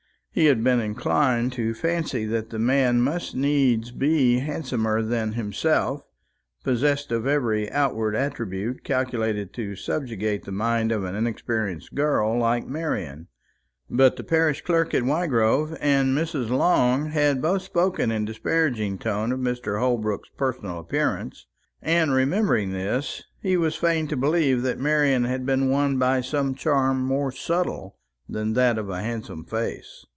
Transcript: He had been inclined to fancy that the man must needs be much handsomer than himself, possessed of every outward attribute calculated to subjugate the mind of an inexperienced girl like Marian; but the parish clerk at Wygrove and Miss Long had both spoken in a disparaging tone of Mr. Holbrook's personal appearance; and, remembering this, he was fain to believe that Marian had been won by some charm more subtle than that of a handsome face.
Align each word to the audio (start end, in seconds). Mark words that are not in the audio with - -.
He 0.33 0.45
had 0.45 0.63
been 0.63 0.79
inclined 0.79 1.51
to 1.51 1.73
fancy 1.73 2.23
that 2.23 2.51
the 2.51 2.57
man 2.57 3.01
must 3.01 3.35
needs 3.35 3.91
be 3.91 4.37
much 4.39 4.45
handsomer 4.47 5.01
than 5.01 5.33
himself, 5.33 6.03
possessed 6.63 7.11
of 7.11 7.27
every 7.27 7.69
outward 7.69 8.15
attribute 8.15 8.85
calculated 8.85 9.51
to 9.55 9.75
subjugate 9.75 10.45
the 10.45 10.53
mind 10.53 10.93
of 10.93 11.03
an 11.03 11.15
inexperienced 11.15 11.93
girl 11.95 12.37
like 12.37 12.65
Marian; 12.65 13.27
but 13.89 14.15
the 14.15 14.23
parish 14.23 14.61
clerk 14.61 14.93
at 14.93 15.03
Wygrove 15.03 15.75
and 15.81 16.15
Miss 16.15 16.33
Long 16.33 17.07
had 17.07 17.41
both 17.41 17.63
spoken 17.63 18.09
in 18.09 18.23
a 18.23 18.27
disparaging 18.27 18.99
tone 18.99 19.33
of 19.33 19.39
Mr. 19.41 19.79
Holbrook's 19.81 20.29
personal 20.37 20.79
appearance; 20.79 21.45
and, 21.81 22.13
remembering 22.13 22.71
this, 22.71 23.25
he 23.41 23.57
was 23.57 23.75
fain 23.75 24.07
to 24.07 24.15
believe 24.15 24.61
that 24.61 24.79
Marian 24.79 25.25
had 25.25 25.45
been 25.45 25.69
won 25.69 25.97
by 25.99 26.21
some 26.21 26.55
charm 26.55 27.03
more 27.03 27.33
subtle 27.33 27.97
than 28.29 28.53
that 28.53 28.77
of 28.77 28.89
a 28.89 29.01
handsome 29.01 29.43
face. 29.43 30.05